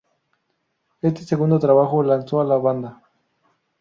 Este 1.03 1.21
segundo 1.21 1.59
trabajo 1.59 2.01
lanzó 2.01 2.41
a 2.41 2.45
la 2.45 2.57
banda. 2.57 3.03